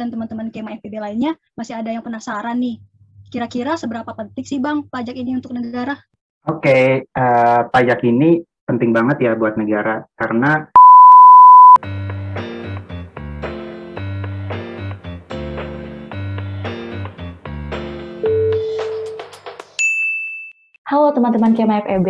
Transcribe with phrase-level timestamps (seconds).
[0.00, 2.80] dan teman-teman KMA FPB lainnya masih ada yang penasaran nih.
[3.28, 6.00] Kira-kira seberapa penting sih Bang pajak ini untuk negara?
[6.48, 10.72] Oke, okay, uh, eh, pajak ini penting banget ya buat negara karena
[20.90, 22.08] Halo teman-teman KMA FEB,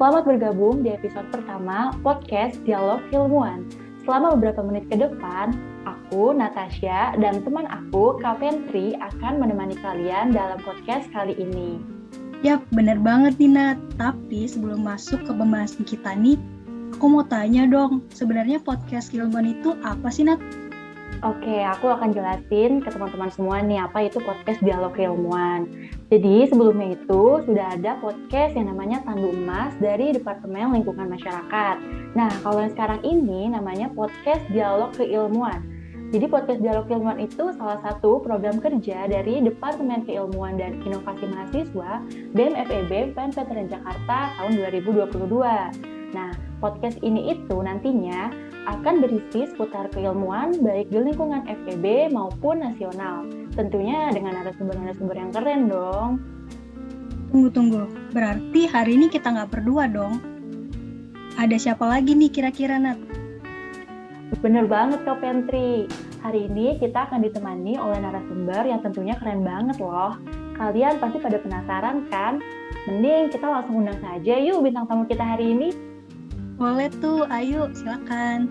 [0.00, 3.68] selamat bergabung di episode pertama podcast Dialog Ilmuwan.
[4.00, 5.52] Selama beberapa menit ke depan,
[6.14, 11.82] aku, Natasha, dan teman aku, Kaventri, akan menemani kalian dalam podcast kali ini.
[12.46, 13.82] Yap, bener banget nih Nat.
[13.98, 16.38] Tapi sebelum masuk ke pembahasan kita nih,
[16.94, 20.38] aku mau tanya dong, sebenarnya podcast ilmuwan itu apa sih Nat?
[21.26, 25.66] Oke, aku akan jelasin ke teman-teman semua nih apa itu podcast dialog keilmuan.
[26.14, 31.76] Jadi sebelumnya itu sudah ada podcast yang namanya Tandu Emas dari Departemen Lingkungan Masyarakat.
[32.14, 35.73] Nah, kalau yang sekarang ini namanya podcast dialog keilmuan.
[36.14, 42.06] Jadi podcast dialog keilmuan itu salah satu program kerja dari Departemen Keilmuan dan Inovasi Mahasiswa
[42.38, 45.10] BMFEB PNPTN Jakarta tahun 2022.
[46.14, 46.30] Nah,
[46.62, 48.30] podcast ini itu nantinya
[48.70, 53.26] akan berisi seputar keilmuan baik di lingkungan FEB maupun nasional.
[53.58, 56.22] Tentunya dengan narasumber-narasumber yang keren dong.
[57.34, 57.82] Tunggu, tunggu.
[58.14, 60.22] Berarti hari ini kita nggak berdua dong?
[61.34, 63.23] Ada siapa lagi nih kira-kira, Nat?
[64.40, 65.84] Bener banget, Kak Pentri.
[66.24, 70.16] Hari ini kita akan ditemani oleh narasumber yang tentunya keren banget loh.
[70.56, 72.40] Kalian pasti pada penasaran kan?
[72.88, 75.68] Mending kita langsung undang saja yuk bintang tamu kita hari ini.
[76.56, 78.48] Boleh tuh, ayo silakan.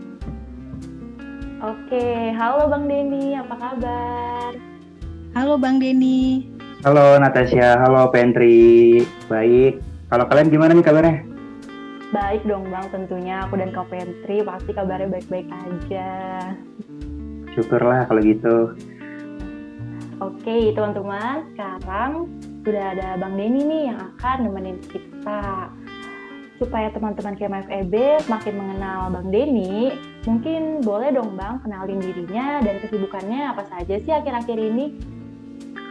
[1.63, 4.51] Oke, halo Bang Denny, apa kabar?
[5.33, 6.45] Halo Bang Denny.
[6.85, 9.01] Halo Natasha, halo Pentri.
[9.25, 9.81] Baik.
[10.11, 11.32] Kalau kalian gimana nih kabarnya?
[12.13, 16.13] Baik dong Bang, tentunya aku dan Kak Pentri pasti kabarnya baik-baik aja.
[17.57, 18.77] Syukurlah kalau gitu.
[20.21, 22.29] Oke teman-teman, sekarang
[22.61, 25.73] sudah ada Bang Denny nih yang akan nemenin kita
[26.61, 29.97] supaya teman-teman KMFEB semakin mengenal Bang Denny,
[30.29, 34.93] mungkin boleh dong Bang kenalin dirinya dan kesibukannya apa saja sih akhir-akhir ini?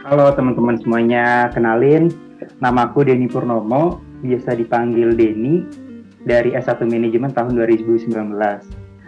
[0.07, 2.15] Halo teman-teman semuanya, kenalin
[2.63, 5.82] nama aku Denny Purnomo, biasa dipanggil Denny
[6.23, 8.11] dari S1 Manajemen tahun 2019.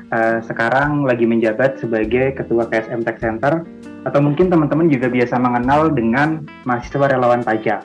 [0.05, 3.65] Uh, sekarang lagi menjabat sebagai Ketua KSM Tech Center
[4.05, 7.81] atau mungkin teman-teman juga biasa mengenal dengan mahasiswa relawan pajak.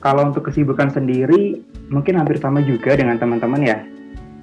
[0.00, 1.60] Kalau untuk kesibukan sendiri,
[1.92, 3.78] mungkin hampir sama juga dengan teman-teman ya.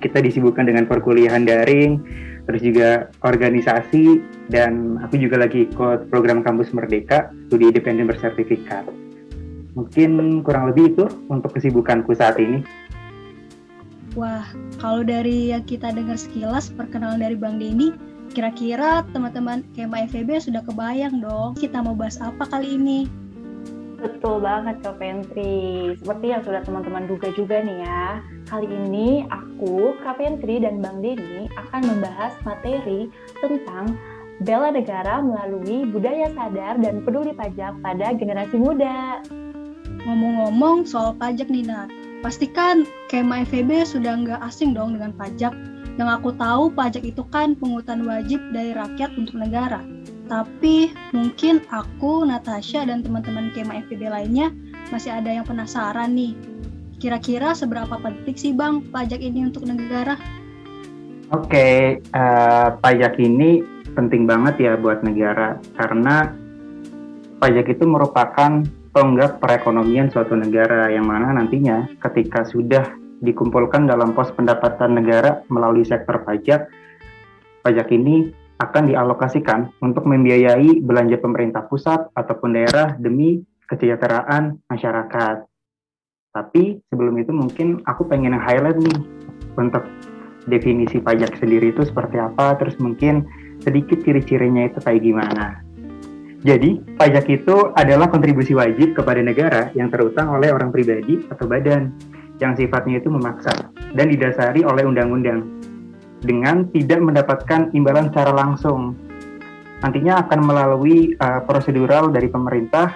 [0.03, 2.03] Kita disibukkan dengan perkuliahan daring,
[2.45, 4.19] terus juga organisasi,
[4.51, 8.83] dan aku juga lagi ikut program Kampus Merdeka, studi independen bersertifikat.
[9.73, 12.61] Mungkin kurang lebih itu untuk kesibukanku saat ini.
[14.13, 14.45] Wah,
[14.77, 17.97] kalau dari yang kita dengar sekilas perkenalan dari Bang Denny,
[18.29, 23.09] kira-kira teman-teman KMA FEB sudah kebayang dong kita mau bahas apa kali ini.
[23.97, 25.95] Betul banget Kak Pentri.
[25.97, 28.19] Seperti yang sudah teman-teman duga juga nih ya.
[28.51, 33.07] Kali ini aku, Kak Pentri dan Bang Denny akan membahas materi
[33.41, 33.95] tentang
[34.43, 39.23] bela negara melalui budaya sadar dan peduli pajak pada generasi muda.
[40.03, 41.87] Ngomong-ngomong soal pajak nih Nat,
[42.23, 45.51] pastikan KMA FEB sudah nggak asing dong dengan pajak.
[45.99, 49.83] Yang aku tahu pajak itu kan pungutan wajib dari rakyat untuk negara.
[50.31, 54.49] Tapi mungkin aku, Natasha, dan teman-teman KMA FPB lainnya
[54.89, 56.33] masih ada yang penasaran nih.
[56.97, 60.15] Kira-kira seberapa penting sih Bang pajak ini untuk negara?
[61.35, 61.77] Oke, okay,
[62.15, 63.59] uh, eh, pajak ini
[63.93, 66.33] penting banget ya buat negara karena
[67.37, 72.93] pajak itu merupakan tonggak perekonomian suatu negara yang mana nantinya ketika sudah
[73.25, 76.69] dikumpulkan dalam pos pendapatan negara melalui sektor pajak,
[77.65, 78.29] pajak ini
[78.61, 85.49] akan dialokasikan untuk membiayai belanja pemerintah pusat ataupun daerah demi kesejahteraan masyarakat.
[86.33, 88.97] Tapi sebelum itu mungkin aku pengen highlight nih
[89.57, 89.81] untuk
[90.45, 93.25] definisi pajak sendiri itu seperti apa, terus mungkin
[93.63, 95.72] sedikit ciri-cirinya itu kayak gimana.
[96.43, 101.95] Jadi, pajak itu adalah kontribusi wajib kepada negara yang terutang oleh orang pribadi atau badan
[102.43, 105.63] yang sifatnya itu memaksa dan didasari oleh undang-undang
[106.19, 108.91] dengan tidak mendapatkan imbalan secara langsung.
[109.83, 112.91] Nantinya akan melalui uh, prosedural dari pemerintah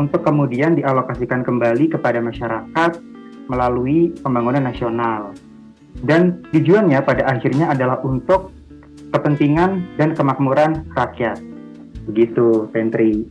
[0.00, 3.00] untuk kemudian dialokasikan kembali kepada masyarakat
[3.48, 5.36] melalui pembangunan nasional.
[6.00, 8.52] Dan tujuannya pada akhirnya adalah untuk
[9.12, 11.55] kepentingan dan kemakmuran rakyat.
[12.06, 13.26] Begitu, Pentri.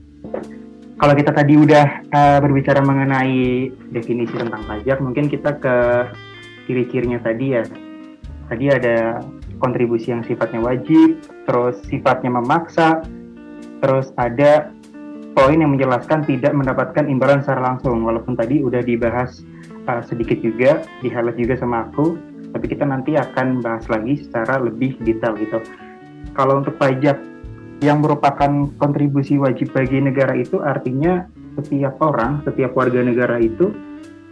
[0.95, 5.75] Kalau kita tadi udah uh, berbicara mengenai definisi tentang pajak, mungkin kita ke
[6.66, 7.63] ciri-cirinya tadi ya
[8.48, 9.19] tadi ada
[9.60, 13.04] kontribusi yang sifatnya wajib, terus sifatnya memaksa,
[13.83, 14.72] Terus ada
[15.36, 19.44] poin yang menjelaskan tidak mendapatkan imbalan secara langsung, walaupun tadi udah dibahas
[19.86, 22.16] uh, sedikit juga, di highlight juga sama aku,
[22.56, 25.60] tapi kita nanti akan bahas lagi secara lebih detail gitu.
[26.33, 27.19] Kalau untuk pajak
[27.85, 28.49] yang merupakan
[28.81, 31.29] kontribusi wajib bagi negara itu artinya
[31.61, 33.69] setiap orang, setiap warga negara itu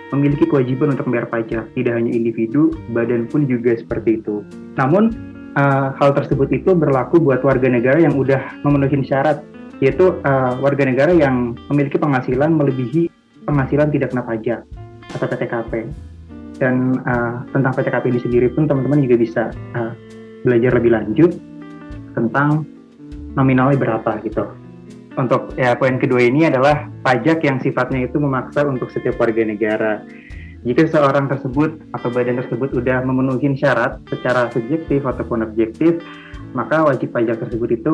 [0.09, 4.45] memiliki kewajiban untuk membayar pajak, tidak hanya individu, badan pun juga seperti itu.
[4.77, 5.13] Namun
[5.57, 9.41] uh, hal tersebut itu berlaku buat warga negara yang udah memenuhi syarat
[9.81, 13.09] yaitu uh, warga negara yang memiliki penghasilan melebihi
[13.43, 14.59] penghasilan tidak kena pajak
[15.17, 15.71] atau PTKP.
[16.61, 19.43] Dan uh, tentang PTKP ini sendiri pun teman-teman juga bisa
[19.75, 19.91] uh,
[20.45, 21.31] belajar lebih lanjut
[22.13, 22.63] tentang
[23.37, 24.45] nominalnya berapa gitu.
[25.13, 30.01] Untuk ya poin kedua ini adalah pajak yang sifatnya itu memaksa untuk setiap warga negara.
[30.63, 35.99] Jika seorang tersebut atau badan tersebut sudah memenuhi syarat secara subjektif ataupun objektif,
[36.55, 37.93] maka wajib pajak tersebut itu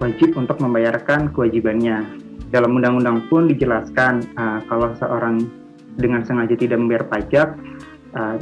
[0.00, 2.02] wajib untuk membayarkan kewajibannya.
[2.50, 5.46] Dalam undang-undang pun dijelaskan uh, kalau seorang
[6.00, 7.48] dengan sengaja tidak membayar pajak
[8.16, 8.36] uh,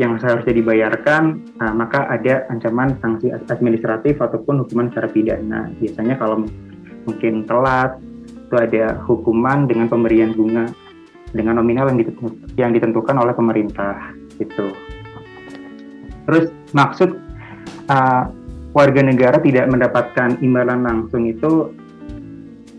[0.00, 5.68] yang seharusnya dibayarkan, uh, maka ada ancaman sanksi administratif ataupun hukuman secara pidana.
[5.76, 6.48] Biasanya kalau
[7.04, 10.72] mungkin telat, itu ada hukuman dengan pemberian bunga
[11.36, 14.16] dengan nominal yang, ditentukan, yang ditentukan oleh pemerintah.
[14.40, 14.72] Gitu.
[16.24, 17.14] Terus maksud
[17.92, 18.24] uh,
[18.72, 21.76] warga negara tidak mendapatkan imbalan langsung itu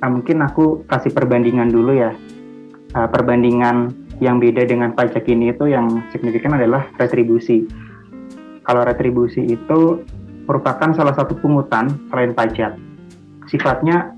[0.01, 2.11] uh, mungkin aku kasih perbandingan dulu ya
[2.97, 7.65] uh, perbandingan yang beda dengan pajak ini itu yang signifikan adalah retribusi.
[8.61, 10.05] Kalau retribusi itu
[10.45, 12.77] merupakan salah satu pungutan selain pajak.
[13.49, 14.13] Sifatnya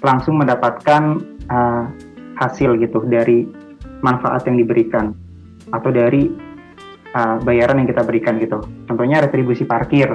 [0.00, 1.20] langsung mendapatkan
[1.52, 1.84] uh,
[2.40, 3.44] hasil gitu dari
[4.00, 5.12] manfaat yang diberikan
[5.70, 6.32] atau dari
[7.12, 8.64] uh, bayaran yang kita berikan gitu.
[8.88, 10.08] Contohnya retribusi parkir.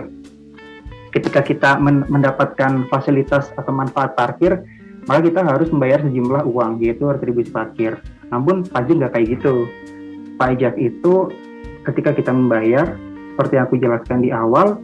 [1.14, 4.60] Ketika kita men mendapatkan fasilitas atau manfaat parkir,
[5.08, 7.96] maka kita harus membayar sejumlah uang, yaitu retribusi parkir.
[8.34, 9.68] Namun pajak nggak kayak gitu.
[10.38, 11.32] Pajak itu
[11.88, 12.94] ketika kita membayar,
[13.34, 14.78] seperti yang aku jelaskan di awal,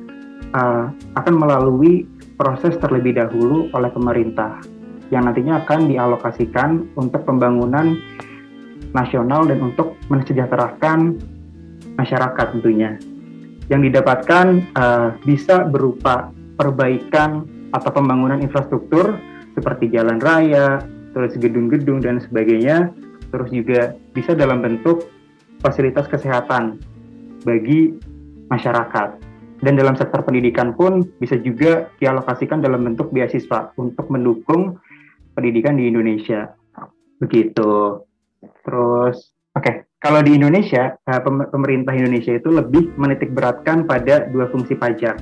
[0.56, 2.08] uh, akan melalui
[2.40, 4.60] proses terlebih dahulu oleh pemerintah
[5.14, 8.02] yang nantinya akan dialokasikan untuk pembangunan
[8.98, 11.22] nasional dan untuk mensejahterakan
[11.98, 12.98] masyarakat tentunya
[13.72, 19.18] yang didapatkan uh, bisa berupa perbaikan atau pembangunan infrastruktur
[19.54, 20.82] seperti jalan raya,
[21.14, 22.92] terus gedung-gedung dan sebagainya,
[23.34, 25.10] terus juga bisa dalam bentuk
[25.66, 26.78] fasilitas kesehatan
[27.42, 27.98] bagi
[28.54, 29.18] masyarakat.
[29.64, 34.78] Dan dalam sektor pendidikan pun bisa juga dialokasikan dalam bentuk beasiswa untuk mendukung
[35.34, 36.54] pendidikan di Indonesia.
[37.18, 38.04] Begitu.
[38.62, 39.64] Terus, oke.
[39.64, 39.76] Okay.
[40.04, 45.16] Kalau di Indonesia, eh, pemerintah Indonesia itu lebih menitik beratkan pada dua fungsi pajak.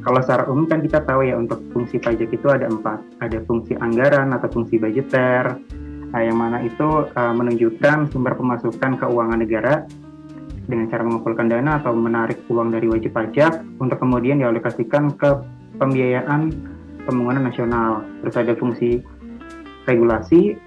[0.00, 2.96] Kalau secara umum kan kita tahu ya untuk fungsi pajak itu ada empat.
[3.20, 5.52] Ada fungsi anggaran atau fungsi budgeter,
[6.22, 9.84] yang mana itu eh, menunjukkan sumber pemasukan keuangan negara
[10.66, 15.30] dengan cara mengumpulkan dana atau menarik uang dari wajib pajak untuk kemudian dialokasikan ke
[15.78, 16.50] pembiayaan
[17.06, 18.02] pembangunan nasional.
[18.22, 18.98] Terus ada fungsi
[19.86, 20.58] regulasi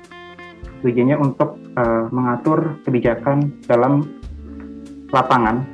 [0.79, 4.07] tujuannya untuk uh, mengatur kebijakan dalam
[5.11, 5.67] lapangan,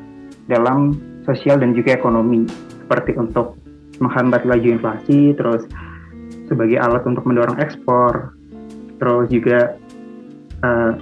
[0.49, 0.97] dalam
[1.29, 2.49] sosial dan juga ekonomi,
[2.81, 3.57] seperti untuk
[4.01, 5.69] menghambat laju inflasi, terus
[6.49, 8.34] sebagai alat untuk mendorong ekspor,
[8.97, 9.75] terus juga
[10.63, 10.93] uh,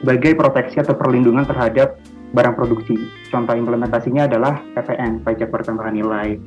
[0.00, 2.96] sebagai proteksi atau perlindungan terhadap barang produksi.
[3.28, 6.38] Contoh implementasinya adalah PPN, pajak pertambahan nilai.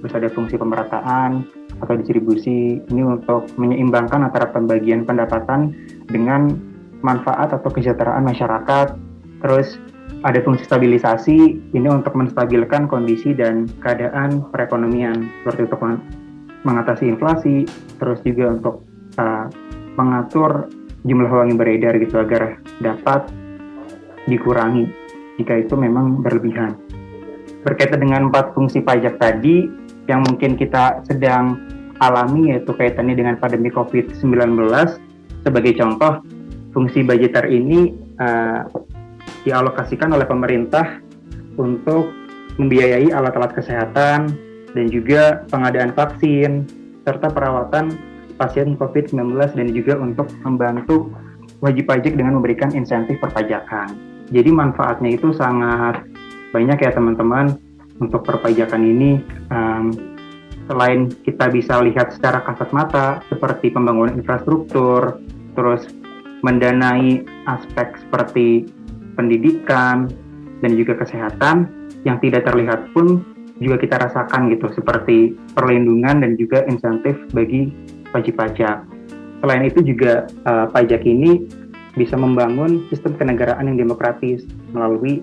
[0.00, 1.44] Terus ada fungsi pemerataan,
[1.82, 5.74] atau distribusi ini untuk menyeimbangkan antara pembagian pendapatan
[6.06, 6.54] dengan
[7.02, 8.94] manfaat atau kesejahteraan masyarakat.
[9.42, 9.80] Terus
[10.24, 11.36] ada fungsi stabilisasi
[11.76, 15.80] ini untuk menstabilkan kondisi dan keadaan perekonomian seperti untuk
[16.64, 17.68] mengatasi inflasi,
[18.00, 18.80] terus juga untuk
[19.20, 19.52] uh,
[19.94, 20.70] mengatur
[21.04, 23.28] jumlah uang yang beredar gitu agar dapat
[24.24, 24.88] dikurangi
[25.36, 26.78] jika itu memang berlebihan.
[27.64, 29.66] Berkaitan dengan empat fungsi pajak tadi,
[30.04, 31.56] yang mungkin kita sedang
[32.00, 34.68] alami yaitu kaitannya dengan pandemi COVID-19.
[35.44, 36.24] Sebagai contoh,
[36.72, 38.68] fungsi budgeter ini uh,
[39.44, 41.00] dialokasikan oleh pemerintah
[41.56, 42.12] untuk
[42.56, 44.32] membiayai alat-alat kesehatan
[44.74, 46.66] dan juga pengadaan vaksin
[47.04, 51.10] serta perawatan pasien COVID-19 dan juga untuk membantu
[51.62, 53.94] wajib pajak dengan memberikan insentif perpajakan.
[54.32, 56.04] Jadi manfaatnya itu sangat
[56.50, 57.56] banyak ya teman-teman
[58.02, 59.22] untuk perpajakan ini
[59.52, 59.92] um,
[60.66, 65.20] selain kita bisa lihat secara kasat mata seperti pembangunan infrastruktur,
[65.54, 65.86] terus
[66.40, 68.68] mendanai aspek seperti
[69.16, 70.10] pendidikan
[70.60, 71.68] dan juga kesehatan
[72.04, 73.22] yang tidak terlihat pun
[73.62, 77.70] juga kita rasakan gitu seperti perlindungan dan juga insentif bagi
[78.14, 78.86] wajib pajak.
[79.42, 81.44] Selain itu juga uh, pajak ini
[81.98, 85.20] bisa membangun sistem kenegaraan yang demokratis melalui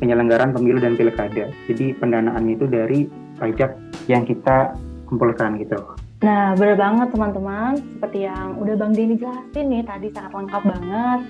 [0.00, 1.52] penyelenggaraan pemilu dan pilkada.
[1.68, 3.06] Jadi pendanaannya itu dari
[3.36, 3.76] pajak
[4.08, 4.74] yang kita
[5.06, 5.76] kumpulkan gitu.
[6.20, 7.80] Nah, benar banget teman-teman.
[7.96, 11.20] Seperti yang udah Bang Denny jelasin nih tadi sangat lengkap banget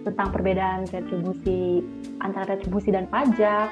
[0.00, 1.84] tentang perbedaan retribusi
[2.18, 3.70] antara retribusi dan pajak.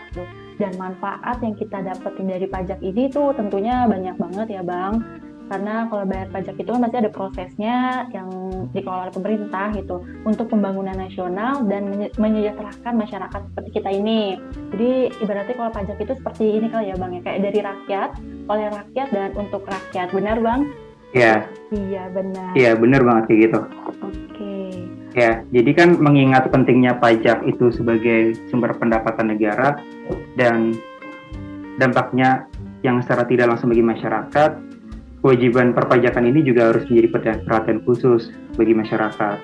[0.59, 5.07] Dan manfaat yang kita dapetin dari pajak ini tuh tentunya banyak banget ya Bang
[5.49, 7.77] karena kalau bayar pajak itu kan pasti ada prosesnya
[8.13, 8.29] yang
[8.77, 11.89] dikelola oleh pemerintah gitu untuk pembangunan nasional dan
[12.21, 14.37] menyejahterakan masyarakat seperti kita ini.
[14.77, 14.91] Jadi
[15.25, 18.11] ibaratnya kalau pajak itu seperti ini kali ya bang ya kayak dari rakyat
[18.49, 20.61] oleh rakyat dan untuk rakyat, benar bang?
[21.17, 21.37] Iya.
[21.73, 22.51] Iya benar.
[22.53, 23.61] Iya benar banget kayak gitu.
[24.05, 24.57] Oke.
[25.17, 29.81] Ya, jadi kan mengingat pentingnya pajak itu sebagai sumber pendapatan negara
[30.37, 30.77] dan
[31.81, 32.45] dampaknya
[32.85, 34.68] yang secara tidak langsung bagi masyarakat,
[35.23, 37.09] kewajiban perpajakan ini juga harus menjadi
[37.45, 39.37] perhatian khusus bagi masyarakat.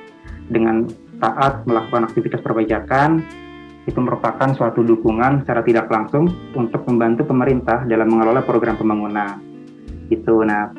[0.50, 0.87] Dengan
[1.19, 3.25] taat melakukan aktivitas perpajakan,
[3.85, 9.40] itu merupakan suatu dukungan secara tidak langsung untuk membantu pemerintah dalam mengelola program pembangunan.
[10.09, 10.73] Itu, nah.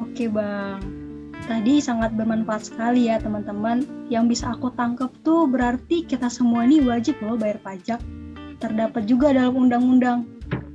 [0.00, 0.80] Oke, Bang.
[1.46, 4.08] Tadi sangat bermanfaat sekali ya teman-teman.
[4.10, 8.02] Yang bisa aku tangkap tuh berarti kita semua ini wajib loh bayar pajak.
[8.58, 10.26] Terdapat juga dalam undang-undang.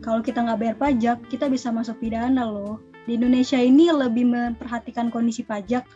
[0.02, 2.91] Kalau kita nggak bayar pajak, kita bisa masuk pidana loh.
[3.02, 5.90] Di Indonesia ini lebih memperhatikan kondisi pajak.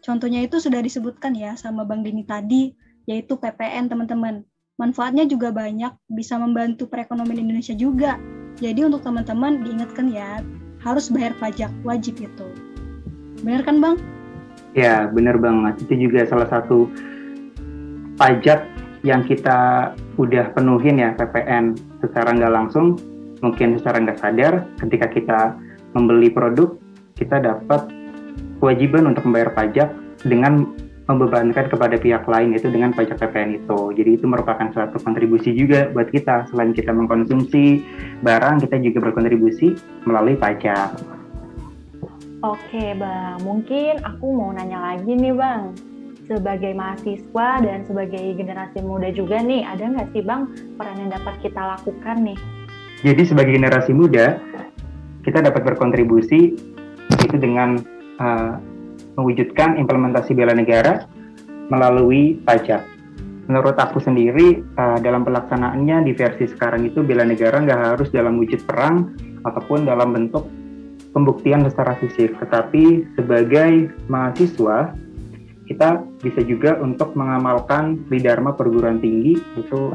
[0.00, 2.72] Contohnya itu sudah disebutkan ya sama Bang Dini tadi,
[3.04, 4.40] yaitu PPN teman-teman.
[4.80, 8.16] Manfaatnya juga banyak, bisa membantu perekonomian Indonesia juga.
[8.56, 10.40] Jadi untuk teman-teman diingatkan ya,
[10.80, 12.48] harus bayar pajak, wajib itu.
[13.44, 13.96] Benar kan Bang?
[14.72, 15.84] Ya, benar banget.
[15.84, 16.88] Itu juga salah satu
[18.16, 18.64] pajak
[19.04, 22.96] yang kita udah penuhin ya PPN secara nggak langsung,
[23.44, 25.40] mungkin secara nggak sadar ketika kita
[25.96, 26.76] membeli produk,
[27.16, 27.88] kita dapat
[28.60, 29.88] kewajiban untuk membayar pajak
[30.28, 30.68] dengan
[31.06, 33.94] membebankan kepada pihak lain itu dengan pajak PPN itu.
[33.94, 36.50] Jadi itu merupakan suatu kontribusi juga buat kita.
[36.50, 37.80] Selain kita mengkonsumsi
[38.26, 40.98] barang, kita juga berkontribusi melalui pajak.
[42.44, 45.72] Oke Bang, mungkin aku mau nanya lagi nih Bang.
[46.26, 51.38] Sebagai mahasiswa dan sebagai generasi muda juga nih, ada nggak sih Bang peran yang dapat
[51.38, 52.38] kita lakukan nih?
[53.06, 54.42] Jadi sebagai generasi muda,
[55.26, 56.54] kita dapat berkontribusi
[57.26, 57.82] itu dengan
[58.22, 58.54] uh,
[59.18, 61.10] mewujudkan implementasi bela negara
[61.66, 62.86] melalui pajak.
[63.50, 68.38] Menurut aku sendiri, uh, dalam pelaksanaannya di versi sekarang itu bela negara nggak harus dalam
[68.38, 70.46] wujud perang ataupun dalam bentuk
[71.10, 74.94] pembuktian secara fisik, tetapi sebagai mahasiswa
[75.66, 79.90] kita bisa juga untuk mengamalkan Dharma perguruan tinggi itu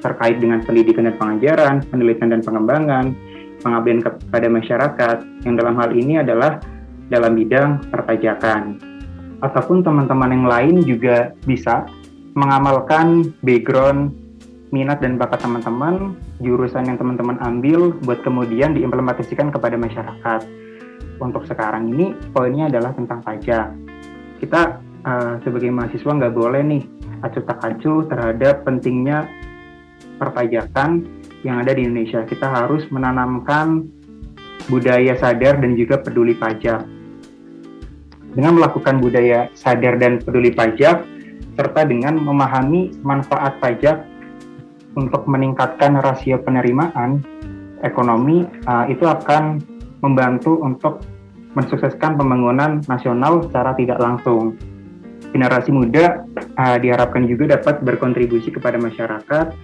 [0.00, 3.12] terkait dengan pendidikan dan pengajaran, penelitian dan pengembangan,
[3.60, 6.60] pengabdian kepada masyarakat yang dalam hal ini adalah
[7.12, 8.80] dalam bidang perpajakan.
[9.40, 11.88] Ataupun teman-teman yang lain juga bisa
[12.36, 14.12] mengamalkan background
[14.70, 20.40] minat dan bakat teman-teman, jurusan yang teman-teman ambil buat kemudian diimplementasikan kepada masyarakat.
[21.20, 23.74] Untuk sekarang ini poinnya adalah tentang pajak.
[24.40, 26.82] Kita uh, sebagai mahasiswa nggak boleh nih
[27.20, 29.28] acuh tak acuh terhadap pentingnya
[30.16, 31.04] perpajakan
[31.46, 32.24] yang ada di Indonesia.
[32.24, 33.88] Kita harus menanamkan
[34.68, 36.84] budaya sadar dan juga peduli pajak.
[38.30, 41.02] Dengan melakukan budaya sadar dan peduli pajak,
[41.58, 44.06] serta dengan memahami manfaat pajak
[44.94, 47.22] untuk meningkatkan rasio penerimaan
[47.82, 49.58] ekonomi uh, itu akan
[50.00, 51.02] membantu untuk
[51.58, 54.54] mensukseskan pembangunan nasional secara tidak langsung.
[55.30, 56.22] Generasi muda
[56.58, 59.54] uh, diharapkan juga dapat berkontribusi kepada masyarakat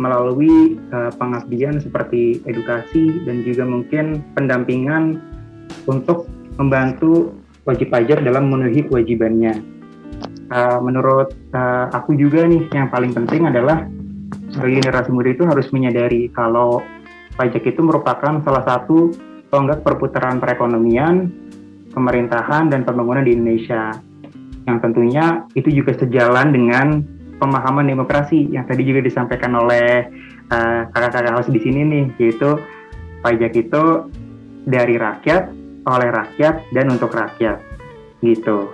[0.00, 5.20] melalui uh, pengabdian seperti edukasi dan juga mungkin pendampingan
[5.84, 6.24] untuk
[6.56, 7.36] membantu
[7.68, 9.60] wajib pajak dalam memenuhi kewajibannya.
[10.50, 13.84] Uh, menurut uh, aku juga nih yang paling penting adalah
[14.50, 16.82] sebagai generasi muda itu harus menyadari kalau
[17.38, 19.14] pajak itu merupakan salah satu
[19.52, 21.28] tonggak perputaran perekonomian,
[21.92, 23.94] pemerintahan, dan pembangunan di Indonesia.
[24.66, 26.86] Yang tentunya itu juga sejalan dengan
[27.40, 30.06] pemahaman demokrasi yang tadi juga disampaikan oleh
[30.52, 32.60] uh, kakak-kakak host di sini nih, yaitu
[33.24, 34.12] pajak itu
[34.68, 35.48] dari rakyat,
[35.88, 37.56] oleh rakyat, dan untuk rakyat.
[38.20, 38.68] Gitu.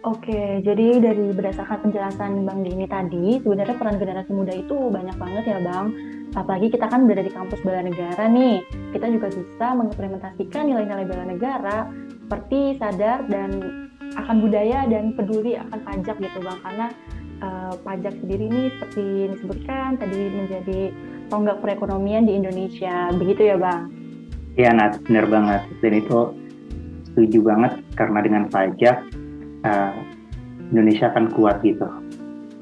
[0.00, 5.44] Oke, jadi dari berdasarkan penjelasan Bang Dini tadi, sebenarnya peran generasi muda itu banyak banget
[5.44, 5.92] ya Bang.
[6.32, 8.64] Apalagi kita kan berada di kampus bela negara nih,
[8.96, 13.60] kita juga bisa mengimplementasikan nilai-nilai bela negara seperti sadar dan
[14.16, 16.56] akan budaya dan peduli akan pajak gitu Bang.
[16.64, 16.86] Karena
[17.40, 19.04] uh, pajak sendiri ini seperti
[19.36, 20.80] disebutkan tadi menjadi
[21.28, 23.12] tonggak perekonomian di Indonesia.
[23.16, 23.92] Begitu ya Bang?
[24.58, 25.62] Iya Nat, benar banget.
[25.80, 26.18] Dan itu
[27.10, 28.96] setuju banget karena dengan pajak
[29.66, 29.94] uh,
[30.70, 31.86] Indonesia akan kuat gitu.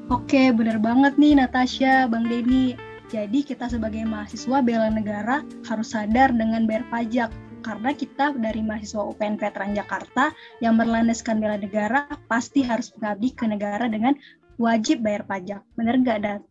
[0.09, 2.73] Oke, benar banget nih Natasha, Bang Denny.
[3.09, 7.29] Jadi kita sebagai mahasiswa bela negara harus sadar dengan bayar pajak
[7.61, 10.31] karena kita dari mahasiswa UPN Veteran Jakarta
[10.63, 14.15] yang berlandaskan bela negara pasti harus mengabdi ke negara dengan
[14.59, 15.63] wajib bayar pajak.
[15.79, 16.41] Bener nggak, Dat?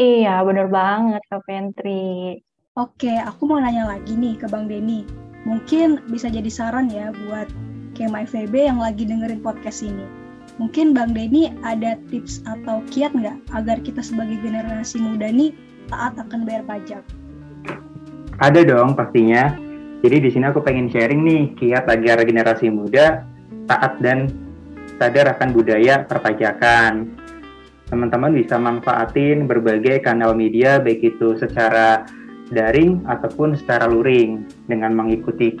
[0.00, 2.40] Iya, bener banget, Kak Pentri.
[2.74, 5.04] Oke, aku mau nanya lagi nih ke Bang Denny.
[5.44, 7.46] Mungkin bisa jadi saran ya buat
[7.92, 10.08] Kema FEB yang lagi dengerin podcast ini.
[10.56, 15.52] Mungkin Bang Denny ada tips atau kiat nggak agar kita sebagai generasi muda nih
[15.92, 17.04] taat akan bayar pajak?
[18.40, 19.52] Ada dong pastinya.
[20.00, 23.28] Jadi di sini aku pengen sharing nih kiat agar generasi muda
[23.68, 24.32] taat dan
[24.96, 27.19] sadar akan budaya perpajakan.
[27.90, 32.06] Teman-teman bisa manfaatin berbagai kanal media baik itu secara
[32.54, 35.58] daring ataupun secara luring dengan mengikuti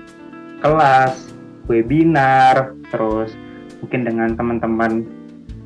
[0.62, 1.34] kelas,
[1.66, 3.34] webinar, terus
[3.82, 5.06] mungkin dengan teman-teman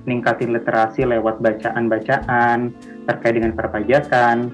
[0.09, 2.73] ningkatin literasi lewat bacaan-bacaan
[3.09, 4.53] terkait dengan perpajakan.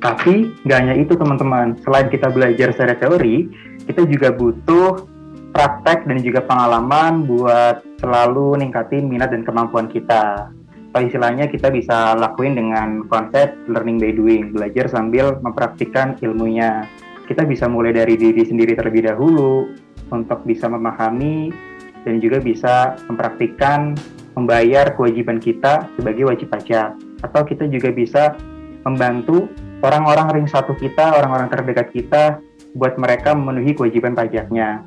[0.00, 3.52] Tapi nggak hanya itu teman-teman, selain kita belajar secara teori,
[3.84, 5.04] kita juga butuh
[5.52, 10.48] praktek dan juga pengalaman buat selalu ningkatin minat dan kemampuan kita.
[10.90, 16.82] Istilahnya kita bisa lakuin dengan konsep learning by doing, belajar sambil mempraktikkan ilmunya.
[17.30, 19.70] Kita bisa mulai dari diri sendiri terlebih dahulu
[20.10, 21.54] untuk bisa memahami
[22.02, 23.94] dan juga bisa mempraktikkan
[24.34, 28.34] membayar kewajiban kita sebagai wajib pajak atau kita juga bisa
[28.82, 29.46] membantu
[29.86, 32.42] orang-orang ring satu kita, orang-orang terdekat kita
[32.74, 34.82] buat mereka memenuhi kewajiban pajaknya.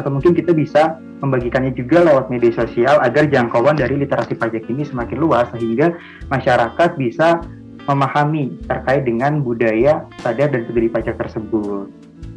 [0.00, 4.82] Atau mungkin kita bisa membagikannya juga lewat media sosial agar jangkauan dari literasi pajak ini
[4.82, 5.94] semakin luas sehingga
[6.28, 7.40] masyarakat bisa
[7.86, 11.86] memahami terkait dengan budaya sadar dan peduli pajak tersebut.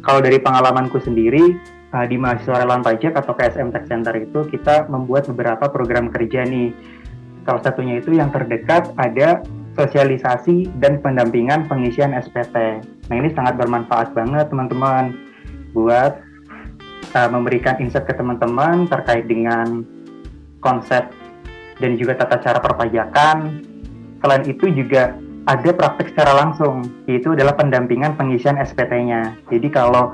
[0.02, 1.58] Kalau dari pengalamanku sendiri,
[1.94, 6.46] uh, di mahasiswa relawan pajak atau KSM Tech Center itu kita membuat beberapa program kerja
[6.46, 6.74] nih.
[7.46, 9.42] Salah satunya itu yang terdekat ada
[9.78, 12.82] sosialisasi dan pendampingan pengisian SPT.
[12.82, 15.14] Nah ini sangat bermanfaat banget teman-teman
[15.76, 16.25] buat
[17.14, 19.84] uh, memberikan insight ke teman-teman terkait dengan
[20.64, 21.06] konsep
[21.78, 23.62] dan juga tata cara perpajakan.
[24.24, 25.14] Selain itu juga
[25.46, 29.38] ada praktek secara langsung, yaitu adalah pendampingan pengisian SPT-nya.
[29.46, 30.10] Jadi kalau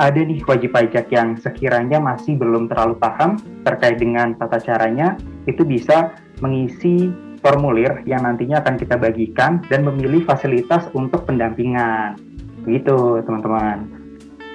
[0.00, 3.36] ada nih wajib pajak yang sekiranya masih belum terlalu paham
[3.68, 7.12] terkait dengan tata caranya, itu bisa mengisi
[7.44, 12.16] formulir yang nantinya akan kita bagikan dan memilih fasilitas untuk pendampingan.
[12.64, 13.84] Gitu, teman-teman.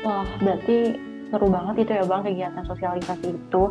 [0.06, 0.98] Wah, berarti
[1.30, 3.64] seru banget itu ya Bang kegiatan sosialisasi itu.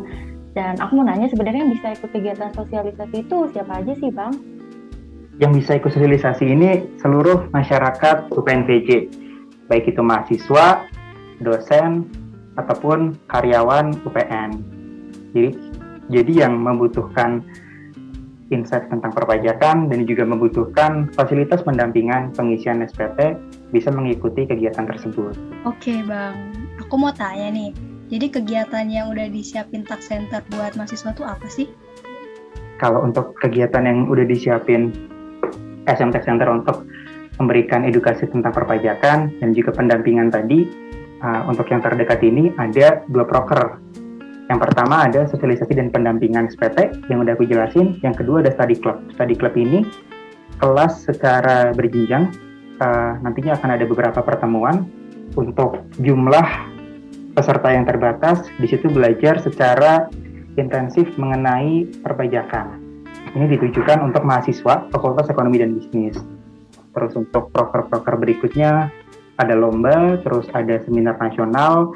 [0.55, 4.33] Dan aku mau nanya sebenarnya yang bisa ikut kegiatan sosialisasi itu siapa aja sih Bang?
[5.35, 8.89] Yang bisa ikut sosialisasi ini seluruh masyarakat UPNPJ,
[9.67, 10.87] baik itu mahasiswa,
[11.43, 12.07] dosen
[12.55, 14.51] ataupun karyawan UPN.
[15.35, 15.51] Jadi
[16.07, 17.43] jadi yang membutuhkan
[18.53, 23.35] insight tentang perpajakan dan juga membutuhkan fasilitas pendampingan pengisian SPT
[23.73, 25.33] bisa mengikuti kegiatan tersebut.
[25.65, 26.53] Oke bang,
[26.85, 27.73] aku mau tanya nih,
[28.13, 31.65] jadi kegiatan yang udah disiapin Tax Center buat mahasiswa itu apa sih?
[32.77, 34.93] Kalau untuk kegiatan yang udah disiapin
[35.89, 36.85] SM Tax Center untuk
[37.41, 40.69] memberikan edukasi tentang perpajakan dan juga pendampingan tadi,
[41.25, 43.81] uh, untuk yang terdekat ini ada dua proker.
[44.45, 47.97] Yang pertama ada sosialisasi dan pendampingan SPT yang udah aku jelasin.
[48.05, 49.01] Yang kedua ada study club.
[49.17, 49.81] Study club ini
[50.61, 52.29] kelas secara berjenjang.
[52.77, 54.85] Uh, nantinya akan ada beberapa pertemuan
[55.33, 56.74] untuk jumlah
[57.35, 58.47] peserta yang terbatas.
[58.57, 60.07] Di situ belajar secara
[60.55, 62.79] intensif mengenai perpajakan.
[63.35, 66.15] Ini ditujukan untuk mahasiswa Fakultas Ekonomi dan Bisnis.
[66.95, 68.87] Terus untuk proker-proker berikutnya
[69.35, 71.91] ada lomba, terus ada seminar nasional,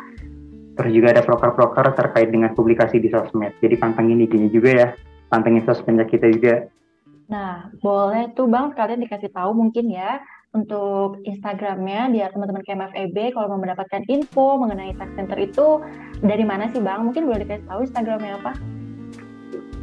[0.75, 3.56] terus juga ada proker-proker terkait dengan publikasi di sosmed.
[3.63, 4.88] Jadi pantengin IG-nya juga ya,
[5.32, 6.67] pantengin sosmednya kita juga.
[7.32, 10.19] Nah, boleh tuh Bang sekalian dikasih tahu mungkin ya
[10.50, 15.84] untuk Instagramnya biar teman-teman KMFEB kalau mau mendapatkan info mengenai tax center itu
[16.26, 17.06] dari mana sih Bang?
[17.06, 18.52] Mungkin boleh dikasih tahu Instagramnya apa?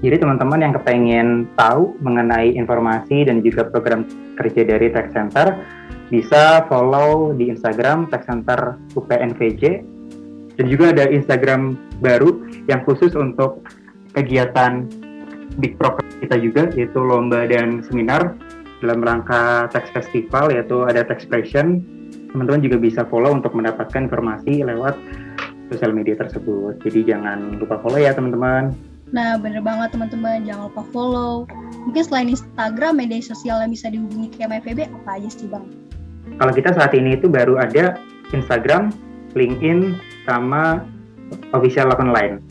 [0.04, 4.04] Jadi teman-teman yang kepengen tahu mengenai informasi dan juga program
[4.36, 5.56] kerja dari Tax Center,
[6.12, 9.62] bisa follow di Instagram Tech Center UPNVJ
[10.60, 13.64] dan juga ada Instagram baru yang khusus untuk
[14.12, 14.84] kegiatan
[15.56, 18.36] Big Pro kita juga yaitu lomba dan seminar
[18.84, 21.80] dalam rangka Tax Festival yaitu ada Taxpression
[22.32, 24.96] teman-teman juga bisa follow untuk mendapatkan informasi lewat
[25.72, 28.76] sosial media tersebut jadi jangan lupa follow ya teman-teman
[29.14, 31.46] Nah, bener banget teman-teman, jangan lupa follow.
[31.86, 35.62] Mungkin selain Instagram, media sosial yang bisa dihubungi ke MFB apa aja sih, Bang?
[36.42, 38.02] Kalau kita saat ini itu baru ada
[38.34, 38.90] Instagram,
[39.38, 39.94] LinkedIn,
[40.26, 40.82] sama
[41.54, 42.42] official akun lain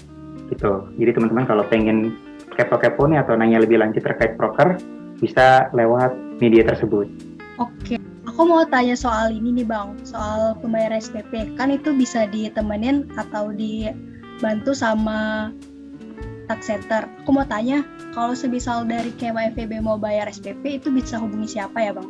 [0.47, 0.87] gitu.
[0.95, 2.15] Jadi teman-teman kalau pengen
[2.55, 4.79] kepo-kepo nih atau nanya lebih lanjut terkait broker
[5.19, 6.11] bisa lewat
[6.43, 7.07] media tersebut.
[7.55, 7.95] Oke,
[8.27, 11.55] aku mau tanya soal ini nih bang, soal pembayaran SPP.
[11.55, 15.51] Kan itu bisa ditemenin atau dibantu sama
[16.51, 17.07] tax center.
[17.23, 21.79] Aku mau tanya, kalau sebisal dari Kema FEB mau bayar SPP itu bisa hubungi siapa
[21.79, 22.09] ya bang?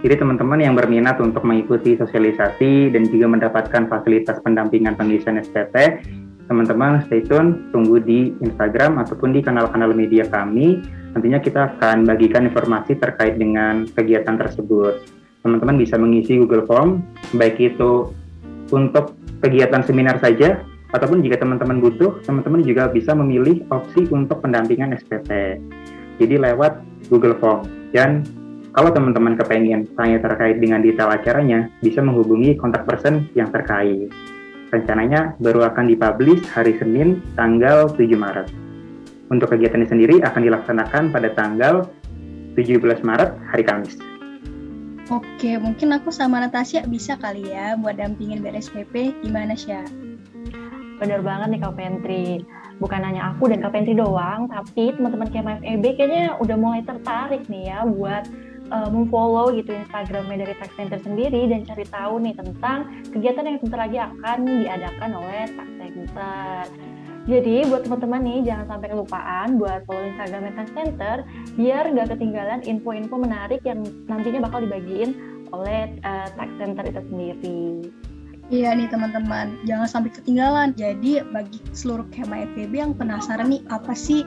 [0.00, 6.00] Jadi teman-teman yang berminat untuk mengikuti sosialisasi dan juga mendapatkan fasilitas pendampingan pengisian SPP,
[6.48, 10.80] teman-teman stay tune, tunggu di Instagram ataupun di kanal-kanal media kami.
[11.14, 15.02] Nantinya kita akan bagikan informasi terkait dengan kegiatan tersebut.
[15.42, 17.02] Teman-teman bisa mengisi Google Form,
[17.34, 18.12] baik itu
[18.70, 20.62] untuk kegiatan seminar saja,
[20.94, 25.58] ataupun jika teman-teman butuh, teman-teman juga bisa memilih opsi untuk pendampingan SPP.
[26.20, 27.64] Jadi lewat Google Form.
[27.90, 28.22] Dan
[28.70, 34.12] kalau teman-teman kepengen tanya terkait dengan detail acaranya, bisa menghubungi kontak person yang terkait.
[34.70, 38.69] Rencananya baru akan dipublish hari Senin tanggal 7 Maret.
[39.30, 41.86] Untuk kegiatannya sendiri akan dilaksanakan pada tanggal
[42.58, 43.94] 17 Maret hari Kamis.
[45.10, 49.22] Oke, mungkin aku sama Natasha bisa kali ya buat dampingin BRSPP.
[49.22, 49.74] Gimana sih?
[50.98, 52.26] Bener banget nih Kak Pentri.
[52.82, 57.74] Bukan hanya aku dan Kak Pentri doang, tapi teman-teman KMFEB kayaknya udah mulai tertarik nih
[57.74, 58.26] ya buat
[58.70, 62.78] uh, memfollow gitu Instagramnya dari Tax Center sendiri dan cari tahu nih tentang
[63.10, 66.62] kegiatan yang sebentar lagi akan diadakan oleh Tax Center.
[67.28, 71.16] Jadi buat teman-teman nih jangan sampai kelupaan buat follow Instagram Tax Center
[71.60, 75.12] biar nggak ketinggalan info-info menarik yang nantinya bakal dibagiin
[75.52, 77.62] oleh uh, Tax Center itu sendiri.
[78.50, 80.74] Iya nih teman-teman, jangan sampai ketinggalan.
[80.74, 84.26] Jadi bagi seluruh Kema FEB yang penasaran nih apa sih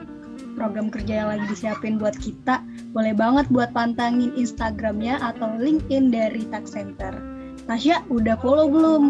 [0.56, 2.62] program kerja yang lagi disiapin buat kita,
[2.94, 7.33] boleh banget buat pantangin Instagramnya atau LinkedIn dari Tax Center.
[7.64, 9.02] Tasya, udah follow belum?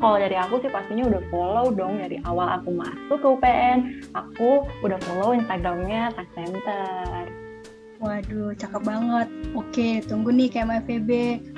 [0.00, 3.78] Kalau dari aku sih pastinya udah follow dong dari awal aku masuk ke UPN.
[4.16, 7.28] Aku udah follow Instagramnya Tax Center.
[7.98, 9.28] Waduh, cakep banget.
[9.58, 11.10] Oke, tunggu nih KMA FEB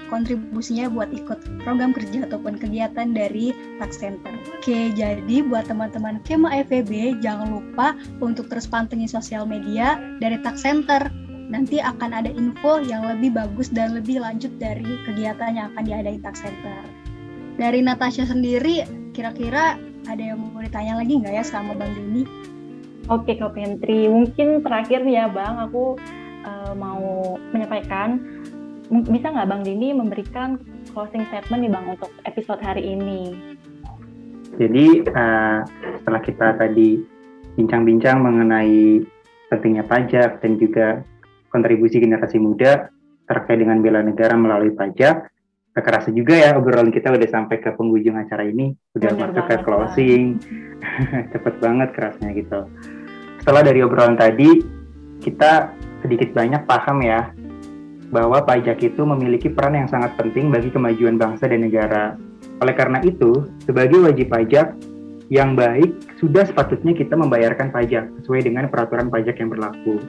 [0.08, 4.32] kontribusinya buat ikut program kerja ataupun kegiatan dari Tax Center.
[4.56, 7.92] Oke, jadi buat teman-teman KMA FEB, jangan lupa
[8.24, 11.12] untuk terus pantengin sosial media dari Tax Center.
[11.50, 16.22] Nanti akan ada info yang lebih bagus dan lebih lanjut dari kegiatan yang akan diadain
[16.22, 16.80] Tax Center.
[17.58, 19.74] Dari Natasha sendiri, kira-kira
[20.06, 22.24] ada yang mau ditanya lagi nggak ya sama Bang Denny?
[23.10, 24.06] Oke, Kak Pentri.
[24.06, 25.98] Mungkin terakhir ya, Bang, aku
[26.46, 28.22] uh, mau menyampaikan
[28.90, 30.58] bisa nggak Bang Dini memberikan
[30.94, 33.34] closing statement nih Bang untuk episode hari ini?
[34.58, 35.62] Jadi uh,
[35.98, 37.02] setelah kita tadi
[37.54, 39.02] bincang-bincang mengenai
[39.50, 41.02] pentingnya pajak dan juga
[41.50, 42.88] kontribusi generasi muda
[43.26, 45.30] terkait dengan bela negara melalui pajak,
[45.80, 49.56] kerasa juga ya obrolan kita udah sampai ke penghujung acara ini, udah Bener masuk ke
[49.64, 50.24] closing,
[51.32, 52.60] cepet banget kerasnya gitu.
[53.40, 54.60] Setelah dari obrolan tadi,
[55.24, 55.72] kita
[56.04, 57.32] sedikit banyak paham ya
[58.10, 62.18] bahwa pajak itu memiliki peran yang sangat penting bagi kemajuan bangsa dan negara.
[62.60, 64.74] Oleh karena itu, sebagai wajib pajak
[65.30, 70.02] yang baik, sudah sepatutnya kita membayarkan pajak sesuai dengan peraturan pajak yang berlaku.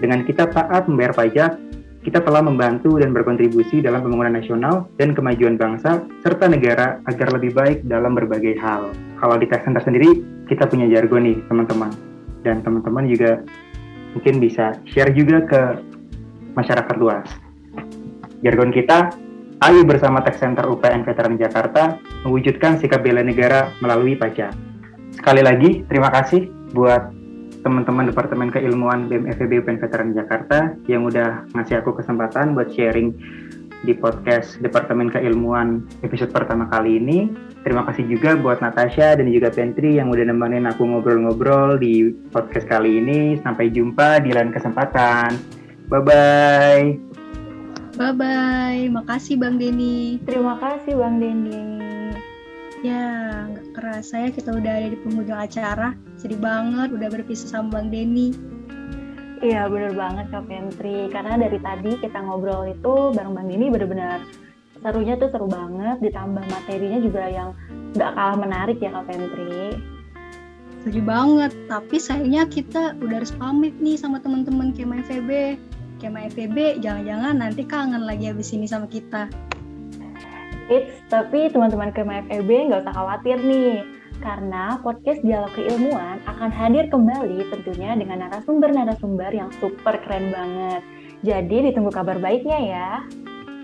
[0.00, 1.60] Dengan kita taat membayar pajak,
[2.00, 7.52] kita telah membantu dan berkontribusi dalam pembangunan nasional dan kemajuan bangsa serta negara agar lebih
[7.52, 8.88] baik dalam berbagai hal.
[9.20, 11.92] Kalau di Tax Center sendiri, kita punya jargon nih, teman-teman.
[12.40, 13.44] Dan teman-teman juga
[14.16, 15.60] mungkin bisa share juga ke
[16.56, 17.28] masyarakat luas.
[18.40, 19.12] Jargon kita,
[19.60, 24.56] ayo bersama Tech Center UPN Veteran Jakarta mewujudkan sikap bela negara melalui pajak.
[25.12, 27.19] Sekali lagi, terima kasih buat
[27.60, 33.12] teman-teman Departemen Keilmuan BMFB UPN Veteran Jakarta yang udah ngasih aku kesempatan buat sharing
[33.80, 37.32] di podcast Departemen Keilmuan episode pertama kali ini.
[37.64, 42.68] Terima kasih juga buat Natasha dan juga Pentri yang udah nemenin aku ngobrol-ngobrol di podcast
[42.68, 43.36] kali ini.
[43.40, 45.36] Sampai jumpa di lain kesempatan.
[45.92, 46.84] Bye-bye.
[48.00, 48.80] Bye-bye.
[48.88, 50.20] Makasih Bang Denny.
[50.24, 51.99] Terima kasih Bang Denny.
[52.80, 55.92] Ya, nggak kerasa ya kita udah ada di penghujung acara.
[56.16, 58.32] Sedih banget udah berpisah sama Bang Denny.
[59.40, 64.20] Iya bener banget Kak Pentri, karena dari tadi kita ngobrol itu bareng Bang Dini bener-bener
[64.84, 67.56] serunya tuh seru banget, ditambah materinya juga yang
[67.96, 69.80] gak kalah menarik ya Kak Pentri.
[70.84, 75.56] Setuju banget, tapi sayangnya kita udah harus pamit nih sama teman-teman Kema FEB.
[76.00, 79.28] Kema FEB jangan-jangan nanti kangen lagi habis ini sama kita.
[80.70, 83.82] It's, tapi teman-teman Kema FEB nggak usah khawatir nih
[84.22, 90.86] karena podcast Dialog Keilmuan akan hadir kembali tentunya dengan narasumber-narasumber yang super keren banget.
[91.26, 92.88] Jadi ditunggu kabar baiknya ya.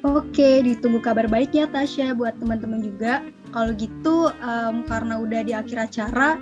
[0.03, 3.23] Oke, ditunggu kabar baiknya Tasya buat teman-teman juga.
[3.55, 6.37] Kalau gitu, um, karena udah di akhir acara,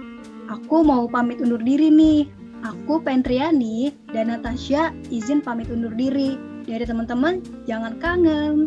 [0.49, 2.25] aku mau pamit undur diri nih.
[2.65, 6.41] Aku Pentriani dan Natasha izin pamit undur diri.
[6.65, 8.65] Dari teman-teman, jangan kangen.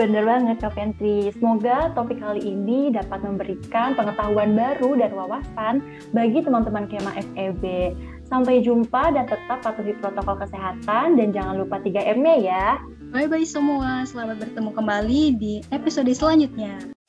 [0.00, 1.28] Bener banget Kak Pentri.
[1.36, 5.84] Semoga topik kali ini dapat memberikan pengetahuan baru dan wawasan
[6.16, 7.92] bagi teman-teman Kema FEB.
[8.24, 12.66] Sampai jumpa dan tetap patuhi protokol kesehatan dan jangan lupa 3M-nya ya.
[13.12, 16.99] Bye-bye semua, selamat bertemu kembali di episode selanjutnya.